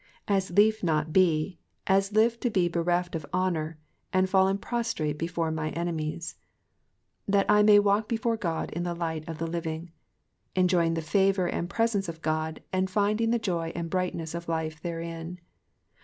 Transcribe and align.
As 0.27 0.49
lief 0.49 0.81
not 0.81 1.13
be, 1.13 1.59
as 1.85 2.11
live 2.11 2.39
to 2.39 2.49
be 2.49 2.67
bereft 2.67 3.13
of 3.13 3.23
honour, 3.31 3.77
and 4.11 4.27
fallen 4.27 4.57
prostrate 4.57 5.15
before 5.19 5.51
my 5.51 5.69
enemies. 5.73 6.37
''''That 7.29 7.45
I 7.47 7.61
may 7.61 7.77
walk 7.77 8.09
h^ore 8.09 8.39
God 8.39 8.71
in 8.71 8.81
the 8.81 8.95
light 8.95 9.29
of 9.29 9.37
the 9.37 9.45
limng,^'' 9.45 9.91
enjoying 10.55 10.95
the 10.95 11.03
favour 11.05 11.45
and 11.45 11.69
presence 11.69 12.09
of 12.09 12.23
God, 12.23 12.63
and 12.73 12.89
finding 12.89 13.29
the 13.29 13.37
joy 13.37 13.71
and 13.75 13.91
brightness 13.91 14.33
of 14.33 14.49
life 14.49 14.81
therein. 14.81 15.39